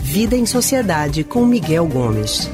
Vida 0.00 0.36
em 0.36 0.46
Sociedade 0.46 1.24
com 1.24 1.44
Miguel 1.44 1.86
Gomes. 1.86 2.48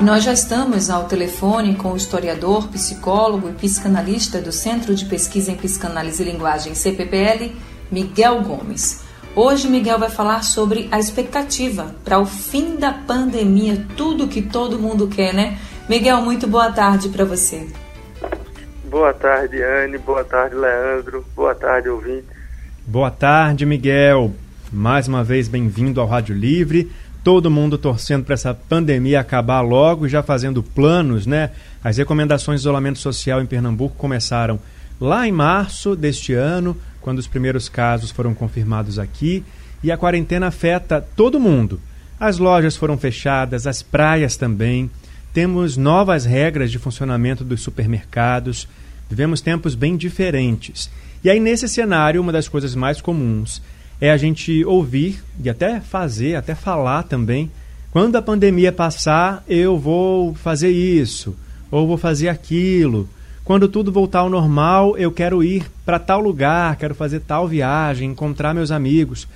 Nós 0.00 0.22
já 0.22 0.32
estamos 0.32 0.90
ao 0.90 1.06
telefone 1.06 1.74
com 1.74 1.92
o 1.92 1.96
historiador, 1.96 2.68
psicólogo 2.68 3.48
e 3.48 3.52
psicanalista 3.52 4.40
do 4.40 4.52
Centro 4.52 4.94
de 4.94 5.04
Pesquisa 5.06 5.50
em 5.50 5.56
Psicanálise 5.56 6.22
e 6.22 6.26
Linguagem 6.30 6.74
CPPL, 6.74 7.52
Miguel 7.90 8.42
Gomes. 8.42 9.00
Hoje 9.34 9.66
Miguel 9.66 9.98
vai 9.98 10.10
falar 10.10 10.44
sobre 10.44 10.88
a 10.92 10.98
expectativa 11.00 11.94
para 12.04 12.20
o 12.20 12.26
fim 12.26 12.76
da 12.76 12.92
pandemia, 12.92 13.84
tudo 13.96 14.28
que 14.28 14.42
todo 14.42 14.78
mundo 14.78 15.08
quer, 15.08 15.34
né? 15.34 15.58
Miguel, 15.88 16.22
muito 16.22 16.46
boa 16.46 16.70
tarde 16.70 17.08
para 17.08 17.24
você. 17.24 17.66
Boa 18.94 19.12
tarde, 19.12 19.60
Anne. 19.60 19.98
Boa 19.98 20.22
tarde, 20.22 20.54
Leandro. 20.54 21.26
Boa 21.34 21.52
tarde, 21.52 21.88
ouvinte. 21.88 22.28
Boa 22.86 23.10
tarde, 23.10 23.66
Miguel. 23.66 24.32
Mais 24.72 25.08
uma 25.08 25.24
vez, 25.24 25.48
bem-vindo 25.48 26.00
ao 26.00 26.06
Rádio 26.06 26.32
Livre. 26.32 26.92
Todo 27.24 27.50
mundo 27.50 27.76
torcendo 27.76 28.24
para 28.24 28.34
essa 28.34 28.54
pandemia 28.54 29.18
acabar 29.18 29.62
logo 29.62 30.06
e 30.06 30.08
já 30.08 30.22
fazendo 30.22 30.62
planos, 30.62 31.26
né? 31.26 31.50
As 31.82 31.96
recomendações 31.96 32.60
de 32.60 32.62
isolamento 32.62 33.00
social 33.00 33.42
em 33.42 33.46
Pernambuco 33.46 33.96
começaram 33.96 34.60
lá 35.00 35.26
em 35.26 35.32
março 35.32 35.96
deste 35.96 36.32
ano, 36.32 36.76
quando 37.00 37.18
os 37.18 37.26
primeiros 37.26 37.68
casos 37.68 38.12
foram 38.12 38.32
confirmados 38.32 38.96
aqui, 38.96 39.42
e 39.82 39.90
a 39.90 39.98
quarentena 39.98 40.46
afeta 40.46 41.04
todo 41.16 41.40
mundo. 41.40 41.80
As 42.18 42.38
lojas 42.38 42.76
foram 42.76 42.96
fechadas, 42.96 43.66
as 43.66 43.82
praias 43.82 44.36
também. 44.36 44.88
Temos 45.32 45.76
novas 45.76 46.24
regras 46.24 46.70
de 46.70 46.78
funcionamento 46.78 47.42
dos 47.42 47.60
supermercados. 47.60 48.68
Vivemos 49.08 49.40
tempos 49.40 49.74
bem 49.74 49.96
diferentes. 49.96 50.90
E 51.22 51.30
aí, 51.30 51.40
nesse 51.40 51.68
cenário, 51.68 52.20
uma 52.20 52.32
das 52.32 52.48
coisas 52.48 52.74
mais 52.74 53.00
comuns 53.00 53.62
é 54.00 54.10
a 54.10 54.16
gente 54.16 54.64
ouvir 54.64 55.22
e 55.42 55.48
até 55.48 55.80
fazer, 55.80 56.34
até 56.34 56.54
falar 56.54 57.04
também. 57.04 57.50
Quando 57.90 58.16
a 58.16 58.22
pandemia 58.22 58.72
passar, 58.72 59.44
eu 59.48 59.78
vou 59.78 60.34
fazer 60.34 60.70
isso, 60.70 61.36
ou 61.70 61.86
vou 61.86 61.96
fazer 61.96 62.28
aquilo. 62.28 63.08
Quando 63.44 63.68
tudo 63.68 63.92
voltar 63.92 64.20
ao 64.20 64.30
normal, 64.30 64.96
eu 64.98 65.12
quero 65.12 65.44
ir 65.44 65.70
para 65.84 65.98
tal 65.98 66.20
lugar, 66.20 66.76
quero 66.76 66.94
fazer 66.94 67.20
tal 67.20 67.46
viagem, 67.46 68.10
encontrar 68.10 68.54
meus 68.54 68.70
amigos. 68.70 69.28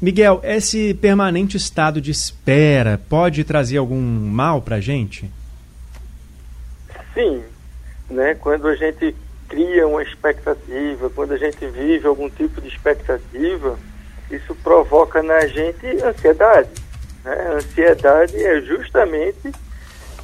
Miguel, 0.00 0.40
esse 0.42 0.94
permanente 0.94 1.56
estado 1.56 2.00
de 2.00 2.10
espera 2.10 3.00
pode 3.08 3.44
trazer 3.44 3.78
algum 3.78 4.00
mal 4.00 4.60
para 4.60 4.76
a 4.76 4.80
gente? 4.80 5.30
Sim, 7.14 7.42
né? 8.12 8.34
Quando 8.34 8.68
a 8.68 8.74
gente 8.74 9.14
cria 9.48 9.86
uma 9.86 10.02
expectativa, 10.02 11.10
quando 11.10 11.32
a 11.32 11.36
gente 11.36 11.66
vive 11.66 12.06
algum 12.06 12.30
tipo 12.30 12.60
de 12.60 12.68
expectativa, 12.68 13.78
isso 14.30 14.54
provoca 14.56 15.22
na 15.22 15.46
gente 15.46 15.86
ansiedade. 16.02 16.70
Né? 17.24 17.52
Ansiedade 17.54 18.42
é 18.42 18.60
justamente 18.62 19.52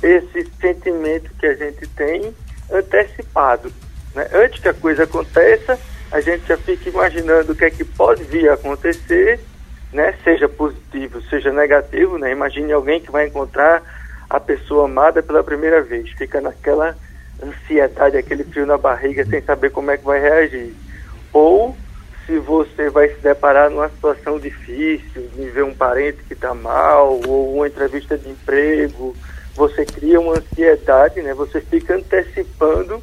esse 0.02 0.50
sentimento 0.60 1.30
que 1.38 1.46
a 1.46 1.54
gente 1.54 1.86
tem 1.88 2.34
antecipado. 2.72 3.72
Né? 4.14 4.28
Antes 4.32 4.60
que 4.60 4.68
a 4.68 4.74
coisa 4.74 5.04
aconteça, 5.04 5.78
a 6.10 6.20
gente 6.20 6.46
já 6.46 6.56
fica 6.56 6.88
imaginando 6.88 7.52
o 7.52 7.54
que 7.54 7.64
é 7.64 7.70
que 7.70 7.84
pode 7.84 8.24
vir 8.24 8.48
a 8.48 8.54
acontecer, 8.54 9.40
né? 9.92 10.14
seja 10.24 10.48
positivo, 10.48 11.20
seja 11.28 11.52
negativo. 11.52 12.16
Né? 12.16 12.32
Imagine 12.32 12.72
alguém 12.72 13.00
que 13.00 13.10
vai 13.10 13.26
encontrar 13.26 13.82
a 14.30 14.40
pessoa 14.40 14.86
amada 14.86 15.22
pela 15.22 15.42
primeira 15.42 15.82
vez, 15.82 16.10
fica 16.12 16.40
naquela 16.40 16.96
ansiedade, 17.42 18.16
aquele 18.16 18.44
frio 18.44 18.66
na 18.66 18.78
barriga, 18.78 19.24
sem 19.24 19.40
saber 19.42 19.70
como 19.70 19.90
é 19.90 19.96
que 19.96 20.04
vai 20.04 20.20
reagir. 20.20 20.74
Ou 21.32 21.76
se 22.26 22.38
você 22.38 22.90
vai 22.90 23.08
se 23.08 23.20
deparar 23.20 23.70
numa 23.70 23.88
situação 23.88 24.38
difícil, 24.38 25.28
de 25.34 25.48
ver 25.50 25.64
um 25.64 25.74
parente 25.74 26.22
que 26.24 26.34
está 26.34 26.52
mal, 26.52 27.20
ou 27.26 27.56
uma 27.56 27.66
entrevista 27.66 28.18
de 28.18 28.28
emprego, 28.28 29.16
você 29.54 29.84
cria 29.84 30.20
uma 30.20 30.34
ansiedade, 30.34 31.22
né? 31.22 31.32
Você 31.34 31.60
fica 31.60 31.96
antecipando 31.96 33.02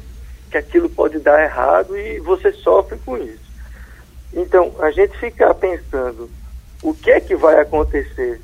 que 0.50 0.56
aquilo 0.56 0.88
pode 0.88 1.18
dar 1.18 1.42
errado 1.42 1.98
e 1.98 2.20
você 2.20 2.52
sofre 2.52 2.98
com 3.04 3.16
isso. 3.18 3.46
Então, 4.32 4.74
a 4.78 4.90
gente 4.90 5.16
ficar 5.18 5.54
pensando 5.54 6.30
o 6.82 6.94
que 6.94 7.10
é 7.10 7.20
que 7.20 7.34
vai 7.34 7.58
acontecer 7.60 8.40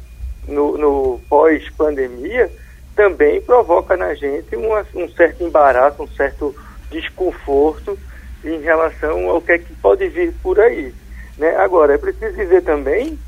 no, 0.49 0.77
no 0.77 1.21
pós-pandemia 1.29 2.51
também 2.95 3.41
provoca 3.41 3.97
na 3.97 4.15
gente 4.15 4.55
uma, 4.57 4.87
um 4.95 5.09
certo 5.09 5.43
embaraço, 5.43 6.03
um 6.03 6.09
certo 6.09 6.55
desconforto 6.91 7.99
em 8.45 8.61
relação 8.61 9.31
ao 9.31 9.41
que 9.41 9.53
é 9.53 9.59
que 9.59 9.73
pode 9.75 10.09
vir 10.09 10.33
por 10.43 10.61
aí. 10.61 10.93
Né? 11.39 11.57
Agora, 11.57 11.95
é 11.95 11.99
preciso 11.99 12.37
dizer 12.37 12.63
também 12.63 13.19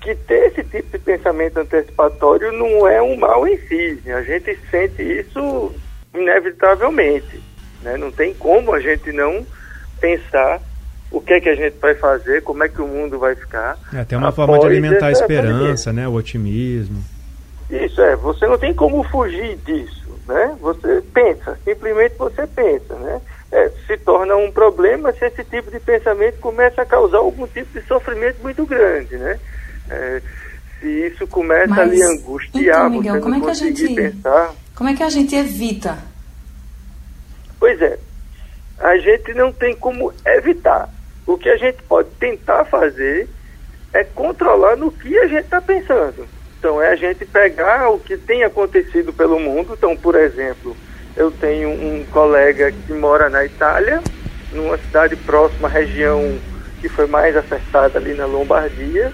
que 0.00 0.14
ter 0.14 0.48
esse 0.48 0.62
tipo 0.64 0.90
de 0.90 0.98
pensamento 0.98 1.58
antecipatório 1.58 2.52
não 2.52 2.86
é 2.86 3.00
um 3.00 3.16
mal 3.16 3.46
em 3.48 3.56
si. 3.66 4.02
A 4.06 4.22
gente 4.22 4.58
sente 4.70 5.02
isso 5.02 5.74
inevitavelmente. 6.12 7.40
Né? 7.82 7.96
Não 7.96 8.10
tem 8.10 8.34
como 8.34 8.74
a 8.74 8.80
gente 8.80 9.10
não 9.12 9.46
pensar 10.00 10.60
o 11.10 11.20
que 11.20 11.32
é 11.32 11.40
que 11.40 11.48
a 11.48 11.54
gente 11.54 11.78
vai 11.78 11.94
fazer, 11.94 12.42
como 12.42 12.64
é 12.64 12.68
que 12.68 12.82
o 12.82 12.86
mundo 12.86 13.18
vai 13.18 13.34
ficar. 13.34 13.78
É 13.94 14.00
até 14.00 14.16
uma 14.16 14.32
forma 14.32 14.58
de 14.58 14.66
alimentar 14.66 15.06
a 15.06 15.12
esperança, 15.12 15.92
né? 15.92 16.06
o 16.06 16.12
otimismo. 16.12 17.02
Isso 17.70 18.00
é, 18.00 18.14
você 18.16 18.46
não 18.46 18.58
tem 18.58 18.74
como 18.74 19.02
fugir 19.04 19.56
disso, 19.64 20.18
né? 20.26 20.56
Você 20.60 21.02
pensa, 21.12 21.58
simplesmente 21.64 22.14
você 22.16 22.46
pensa, 22.46 22.94
né? 22.96 23.20
É, 23.50 23.70
se 23.86 23.96
torna 23.98 24.36
um 24.36 24.50
problema 24.50 25.12
se 25.12 25.24
esse 25.24 25.44
tipo 25.44 25.70
de 25.70 25.80
pensamento 25.80 26.38
começa 26.40 26.82
a 26.82 26.86
causar 26.86 27.18
algum 27.18 27.46
tipo 27.46 27.78
de 27.78 27.86
sofrimento 27.86 28.42
muito 28.42 28.66
grande, 28.66 29.16
né? 29.16 29.38
É, 29.88 30.22
se 30.80 30.88
isso 31.06 31.26
começa 31.26 31.68
Mas, 31.68 31.78
a 31.78 31.84
lhe 31.84 32.02
angustiar, 32.02 32.62
então, 32.62 32.90
Miguel, 32.90 33.14
você 33.14 33.20
como 33.20 33.34
não 33.34 33.40
é 33.40 33.44
que 33.44 33.50
a 33.50 33.54
gente, 33.54 33.94
pensar. 33.94 34.54
Como 34.74 34.90
é 34.90 34.94
que 34.94 35.02
a 35.02 35.08
gente 35.08 35.34
evita? 35.34 35.98
Pois 37.58 37.80
é, 37.80 37.98
a 38.78 38.98
gente 38.98 39.32
não 39.34 39.52
tem 39.52 39.74
como 39.74 40.12
evitar. 40.26 40.90
O 41.26 41.38
que 41.38 41.48
a 41.48 41.56
gente 41.56 41.82
pode 41.84 42.10
tentar 42.20 42.66
fazer 42.66 43.26
é 43.92 44.04
controlar 44.04 44.76
no 44.76 44.92
que 44.92 45.16
a 45.18 45.26
gente 45.26 45.44
está 45.44 45.60
pensando. 45.60 46.26
Então, 46.64 46.80
é 46.80 46.92
a 46.92 46.96
gente 46.96 47.26
pegar 47.26 47.90
o 47.90 47.98
que 47.98 48.16
tem 48.16 48.42
acontecido 48.42 49.12
pelo 49.12 49.38
mundo. 49.38 49.74
Então, 49.76 49.94
por 49.94 50.14
exemplo, 50.14 50.74
eu 51.14 51.30
tenho 51.30 51.68
um 51.68 52.06
colega 52.10 52.72
que 52.72 52.92
mora 52.94 53.28
na 53.28 53.44
Itália, 53.44 54.02
numa 54.50 54.78
cidade 54.78 55.14
próxima 55.14 55.68
à 55.68 55.70
região 55.70 56.38
que 56.80 56.88
foi 56.88 57.06
mais 57.06 57.36
afetada 57.36 57.98
ali 57.98 58.14
na 58.14 58.24
Lombardia. 58.24 59.12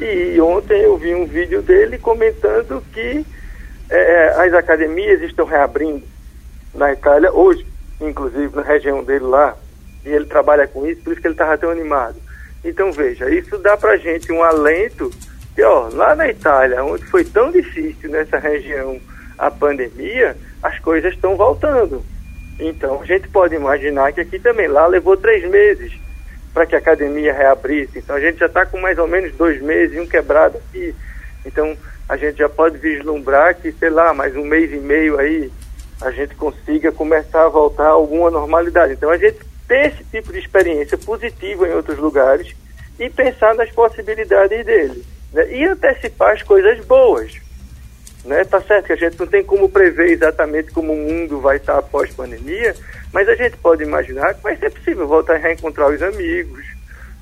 E 0.00 0.40
ontem 0.40 0.82
eu 0.82 0.96
vi 0.96 1.16
um 1.16 1.26
vídeo 1.26 1.62
dele 1.62 1.98
comentando 1.98 2.80
que 2.92 3.26
é, 3.90 4.28
as 4.36 4.54
academias 4.54 5.20
estão 5.20 5.46
reabrindo 5.46 6.04
na 6.72 6.92
Itália 6.92 7.32
hoje, 7.32 7.66
inclusive 8.00 8.54
na 8.54 8.62
região 8.62 9.02
dele 9.02 9.24
lá. 9.24 9.56
E 10.06 10.10
ele 10.10 10.26
trabalha 10.26 10.68
com 10.68 10.86
isso, 10.86 11.02
por 11.02 11.12
isso 11.12 11.20
que 11.20 11.26
ele 11.26 11.34
estava 11.34 11.58
tão 11.58 11.70
animado. 11.70 12.14
Então 12.64 12.92
veja, 12.92 13.28
isso 13.28 13.58
dá 13.58 13.76
para 13.76 13.96
gente 13.96 14.30
um 14.30 14.44
alento 14.44 15.10
e, 15.56 15.62
ó, 15.62 15.88
lá 15.92 16.16
na 16.16 16.28
Itália, 16.28 16.82
onde 16.82 17.04
foi 17.04 17.24
tão 17.24 17.52
difícil 17.52 18.10
nessa 18.10 18.38
região 18.38 19.00
a 19.38 19.50
pandemia, 19.50 20.36
as 20.62 20.78
coisas 20.80 21.14
estão 21.14 21.36
voltando. 21.36 22.04
Então, 22.58 23.00
a 23.00 23.04
gente 23.04 23.28
pode 23.28 23.54
imaginar 23.54 24.12
que 24.12 24.20
aqui 24.20 24.38
também, 24.38 24.66
lá 24.66 24.86
levou 24.86 25.16
três 25.16 25.48
meses 25.48 25.92
para 26.52 26.66
que 26.66 26.74
a 26.74 26.78
academia 26.78 27.32
reabrisse. 27.32 27.98
Então, 27.98 28.16
a 28.16 28.20
gente 28.20 28.38
já 28.38 28.46
está 28.46 28.66
com 28.66 28.80
mais 28.80 28.98
ou 28.98 29.06
menos 29.06 29.32
dois 29.34 29.60
meses, 29.62 29.98
um 29.98 30.06
quebrado 30.06 30.58
aqui. 30.58 30.94
Então, 31.46 31.76
a 32.08 32.16
gente 32.16 32.38
já 32.38 32.48
pode 32.48 32.78
vislumbrar 32.78 33.54
que, 33.54 33.70
sei 33.72 33.90
lá, 33.90 34.12
mais 34.12 34.36
um 34.36 34.44
mês 34.44 34.72
e 34.72 34.76
meio 34.76 35.18
aí, 35.18 35.52
a 36.02 36.10
gente 36.10 36.34
consiga 36.34 36.90
começar 36.90 37.44
a 37.44 37.48
voltar 37.48 37.86
a 37.86 37.90
alguma 37.90 38.30
normalidade. 38.30 38.94
Então, 38.94 39.10
a 39.10 39.18
gente 39.18 39.38
ter 39.68 39.86
esse 39.86 40.04
tipo 40.04 40.32
de 40.32 40.38
experiência 40.40 40.98
positiva 40.98 41.68
em 41.68 41.74
outros 41.74 41.98
lugares 41.98 42.54
e 42.98 43.08
pensar 43.08 43.54
nas 43.54 43.70
possibilidades 43.70 44.64
dele 44.64 45.13
né? 45.34 45.52
e 45.52 45.66
antecipar 45.66 46.32
as 46.32 46.42
coisas 46.42 46.82
boas. 46.86 47.34
Né? 48.24 48.42
Tá 48.44 48.60
certo 48.62 48.86
que 48.86 48.92
a 48.94 48.96
gente 48.96 49.18
não 49.18 49.26
tem 49.26 49.44
como 49.44 49.68
prever 49.68 50.12
exatamente 50.12 50.70
como 50.70 50.92
o 50.92 50.96
mundo 50.96 51.40
vai 51.40 51.56
estar 51.56 51.76
após 51.76 52.10
pandemia, 52.14 52.74
mas 53.12 53.28
a 53.28 53.34
gente 53.34 53.56
pode 53.58 53.82
imaginar 53.82 54.32
que 54.32 54.42
vai 54.42 54.56
ser 54.56 54.70
possível 54.70 55.06
voltar 55.06 55.34
a 55.34 55.38
reencontrar 55.38 55.90
os 55.90 56.02
amigos, 56.02 56.64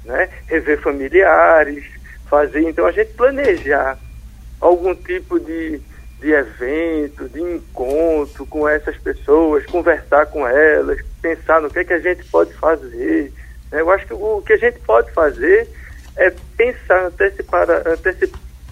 né? 0.04 0.28
rever 0.46 0.80
familiares, 0.80 1.84
fazer. 2.28 2.60
Então 2.60 2.86
a 2.86 2.92
gente 2.92 3.14
planejar 3.14 3.98
algum 4.60 4.94
tipo 4.94 5.40
de, 5.40 5.80
de 6.20 6.30
evento, 6.30 7.28
de 7.28 7.40
encontro 7.40 8.46
com 8.46 8.68
essas 8.68 8.96
pessoas, 8.98 9.66
conversar 9.66 10.26
com 10.26 10.46
elas, 10.46 11.00
pensar 11.20 11.60
no 11.60 11.68
que, 11.68 11.80
é 11.80 11.84
que 11.84 11.94
a 11.94 11.98
gente 11.98 12.24
pode 12.26 12.52
fazer. 12.54 13.32
Né? 13.72 13.80
Eu 13.80 13.90
acho 13.90 14.06
que 14.06 14.14
o 14.14 14.40
que 14.46 14.52
a 14.52 14.56
gente 14.56 14.78
pode 14.80 15.10
fazer 15.10 15.68
é 16.16 16.32
pensar 16.56 17.10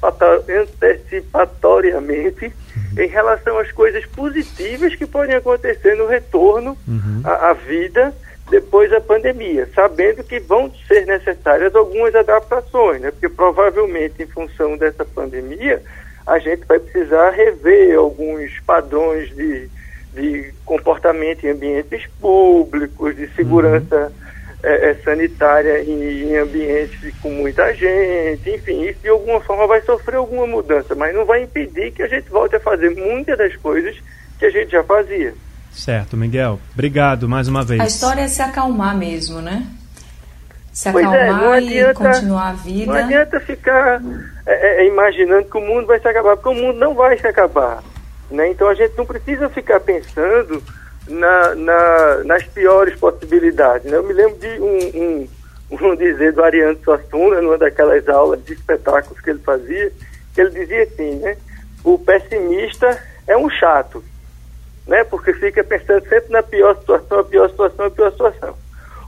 antecipatoriamente 0.02 2.46
uhum. 2.46 3.02
em 3.02 3.08
relação 3.08 3.58
às 3.58 3.70
coisas 3.72 4.04
positivas 4.06 4.94
que 4.94 5.06
podem 5.06 5.36
acontecer 5.36 5.94
no 5.96 6.06
retorno 6.06 6.76
uhum. 6.86 7.22
à, 7.24 7.50
à, 7.50 7.52
vida 7.52 8.14
depois 8.50 8.90
da 8.90 9.00
pandemia, 9.00 9.68
sabendo 9.74 10.24
que 10.24 10.40
vão 10.40 10.72
ser 10.88 11.06
necessárias 11.06 11.74
algumas 11.74 12.14
adaptações, 12.14 13.00
né? 13.00 13.10
porque 13.10 13.28
provavelmente 13.28 14.22
em 14.22 14.26
função 14.26 14.76
dessa 14.76 15.04
pandemia 15.04 15.82
a 16.26 16.38
gente 16.38 16.64
vai 16.66 16.78
precisar 16.78 17.30
rever 17.30 17.96
alguns 17.96 18.58
padrões 18.60 19.34
de, 19.34 19.68
de 20.12 20.52
comportamento 20.64 21.44
em 21.44 21.50
ambientes 21.50 22.06
públicos, 22.20 23.16
de 23.16 23.28
segurança 23.34 24.12
uhum. 24.12 24.29
É, 24.62 24.94
sanitária 25.04 25.82
em, 25.82 26.30
em, 26.30 26.36
ambientes 26.36 27.14
com 27.20 27.30
muita 27.30 27.72
gente, 27.74 28.50
enfim, 28.50 28.84
isso 28.84 29.00
de 29.00 29.08
alguma 29.08 29.40
forma 29.40 29.66
vai 29.66 29.80
sofrer 29.82 30.16
alguma 30.16 30.46
mudança, 30.46 30.94
mas 30.94 31.14
não 31.14 31.24
vai 31.24 31.42
impedir 31.42 31.92
que 31.92 32.02
a 32.02 32.08
gente 32.08 32.28
volte 32.28 32.56
a 32.56 32.60
fazer 32.60 32.90
muitas 32.90 33.38
das 33.38 33.56
coisas 33.56 33.96
que 34.38 34.46
a 34.46 34.50
gente 34.50 34.70
já 34.70 34.82
fazia. 34.84 35.34
Certo, 35.72 36.16
Miguel. 36.16 36.58
Obrigado 36.74 37.28
mais 37.28 37.48
uma 37.48 37.64
vez. 37.64 37.80
A 37.80 37.86
história 37.86 38.22
é 38.22 38.28
se 38.28 38.42
acalmar 38.42 38.96
mesmo, 38.96 39.40
né? 39.40 39.66
Se 40.72 40.88
acalmar 40.88 41.14
é, 41.14 41.32
não 41.32 41.52
adianta, 41.52 41.90
e 41.90 41.94
continuar 41.94 42.48
a 42.48 42.52
vida. 42.52 42.92
Não 42.92 42.98
adianta 42.98 43.40
ficar 43.40 44.02
é, 44.46 44.82
é, 44.82 44.86
imaginando 44.86 45.44
que 45.44 45.56
o 45.56 45.60
mundo 45.60 45.86
vai 45.86 46.00
se 46.00 46.08
acabar, 46.08 46.36
porque 46.36 46.48
o 46.48 46.62
mundo 46.62 46.78
não 46.78 46.94
vai 46.94 47.16
se 47.18 47.26
acabar. 47.26 47.82
Né? 48.30 48.50
Então 48.50 48.68
a 48.68 48.74
gente 48.74 48.96
não 48.96 49.06
precisa 49.06 49.48
ficar 49.48 49.80
pensando 49.80 50.62
na, 51.10 51.54
na, 51.54 52.24
nas 52.24 52.44
piores 52.44 52.98
possibilidades. 52.98 53.90
Né? 53.90 53.96
Eu 53.96 54.04
me 54.04 54.12
lembro 54.12 54.38
de 54.38 54.60
um, 54.60 54.78
um, 55.02 55.28
um 55.90 55.96
dizer 55.96 56.32
do 56.32 56.42
Ariano 56.42 56.78
Suassuna, 56.82 57.40
numa 57.40 57.58
daquelas 57.58 58.08
aulas 58.08 58.42
de 58.44 58.52
espetáculos 58.52 59.20
que 59.20 59.30
ele 59.30 59.40
fazia, 59.40 59.92
que 60.34 60.40
ele 60.40 60.50
dizia 60.50 60.84
assim, 60.84 61.16
né? 61.16 61.36
O 61.82 61.98
pessimista 61.98 63.02
é 63.26 63.36
um 63.36 63.48
chato, 63.50 64.04
né? 64.86 65.02
Porque 65.04 65.32
fica 65.32 65.64
pensando 65.64 66.06
sempre 66.08 66.30
na 66.30 66.42
pior 66.42 66.76
situação, 66.78 67.18
a 67.18 67.24
pior 67.24 67.50
situação, 67.50 67.86
a 67.86 67.90
pior 67.90 68.10
situação. 68.12 68.54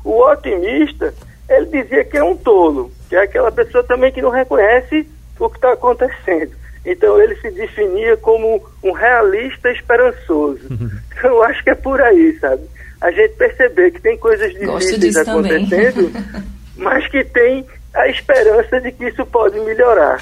O 0.04 0.20
otimista, 0.20 1.14
ele 1.48 1.66
dizia 1.66 2.04
que 2.04 2.16
é 2.16 2.24
um 2.24 2.36
tolo, 2.36 2.90
que 3.08 3.14
é 3.14 3.22
aquela 3.22 3.52
pessoa 3.52 3.84
também 3.84 4.10
que 4.10 4.22
não 4.22 4.30
reconhece 4.30 5.08
o 5.38 5.48
que 5.48 5.56
está 5.56 5.72
acontecendo. 5.72 6.61
Então 6.84 7.20
ele 7.20 7.36
se 7.36 7.50
definia 7.50 8.16
como 8.16 8.62
um 8.82 8.92
realista 8.92 9.70
esperançoso. 9.70 10.60
Então 10.70 11.30
eu 11.30 11.42
acho 11.44 11.62
que 11.62 11.70
é 11.70 11.74
por 11.74 12.00
aí, 12.00 12.36
sabe? 12.40 12.62
A 13.00 13.10
gente 13.10 13.34
perceber 13.34 13.90
que 13.92 14.00
tem 14.00 14.16
coisas 14.18 14.52
difíceis 14.52 15.16
acontecendo, 15.16 16.12
mas 16.76 17.06
que 17.08 17.24
tem 17.24 17.64
a 17.94 18.08
esperança 18.08 18.80
de 18.80 18.92
que 18.92 19.06
isso 19.08 19.24
pode 19.26 19.58
melhorar. 19.60 20.20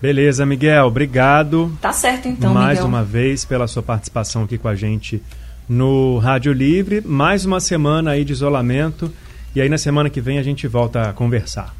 Beleza, 0.00 0.46
Miguel, 0.46 0.86
obrigado. 0.86 1.76
Tá 1.80 1.92
certo 1.92 2.26
então, 2.26 2.54
Mais 2.54 2.78
Miguel. 2.78 2.86
uma 2.86 3.04
vez 3.04 3.44
pela 3.44 3.66
sua 3.66 3.82
participação 3.82 4.44
aqui 4.44 4.56
com 4.56 4.68
a 4.68 4.74
gente 4.74 5.22
no 5.68 6.18
Rádio 6.18 6.52
Livre. 6.54 7.02
Mais 7.04 7.44
uma 7.44 7.60
semana 7.60 8.12
aí 8.12 8.24
de 8.24 8.32
isolamento 8.32 9.12
e 9.54 9.60
aí 9.60 9.68
na 9.68 9.76
semana 9.76 10.08
que 10.08 10.20
vem 10.20 10.38
a 10.38 10.42
gente 10.42 10.66
volta 10.66 11.02
a 11.02 11.12
conversar. 11.12 11.79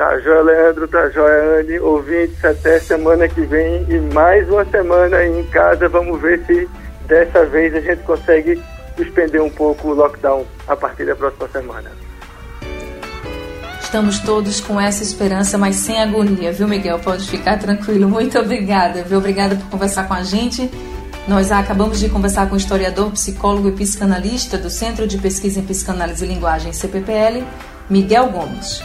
Tá 0.00 0.18
joia, 0.18 0.40
Leandro, 0.40 0.88
tá 0.88 1.10
joia, 1.10 1.60
Anne. 1.60 1.78
Ouvintes, 1.78 2.42
até 2.42 2.80
semana 2.80 3.28
que 3.28 3.42
vem 3.42 3.84
e 3.86 4.00
mais 4.14 4.48
uma 4.48 4.64
semana 4.64 5.18
aí 5.18 5.40
em 5.40 5.44
casa. 5.48 5.90
Vamos 5.90 6.18
ver 6.22 6.42
se 6.46 6.66
dessa 7.06 7.44
vez 7.44 7.74
a 7.74 7.80
gente 7.80 8.02
consegue 8.04 8.58
suspender 8.96 9.42
um 9.42 9.50
pouco 9.50 9.88
o 9.88 9.94
lockdown 9.94 10.46
a 10.66 10.74
partir 10.74 11.04
da 11.04 11.14
próxima 11.14 11.46
semana. 11.48 11.90
Estamos 13.78 14.20
todos 14.20 14.58
com 14.62 14.80
essa 14.80 15.02
esperança, 15.02 15.58
mas 15.58 15.76
sem 15.76 16.00
agonia, 16.00 16.50
viu, 16.50 16.66
Miguel? 16.66 16.98
Pode 17.00 17.28
ficar 17.28 17.58
tranquilo. 17.58 18.08
Muito 18.08 18.38
obrigada, 18.38 19.02
viu? 19.02 19.18
Obrigada 19.18 19.54
por 19.54 19.68
conversar 19.68 20.08
com 20.08 20.14
a 20.14 20.22
gente. 20.22 20.70
Nós 21.28 21.52
acabamos 21.52 22.00
de 22.00 22.08
conversar 22.08 22.48
com 22.48 22.54
o 22.54 22.56
historiador, 22.56 23.10
psicólogo 23.10 23.68
e 23.68 23.72
psicanalista 23.72 24.56
do 24.56 24.70
Centro 24.70 25.06
de 25.06 25.18
Pesquisa 25.18 25.60
em 25.60 25.62
Psicanálise 25.62 26.24
e 26.24 26.28
Linguagem, 26.28 26.72
CPPL, 26.72 27.44
Miguel 27.90 28.30
Gomes. 28.30 28.82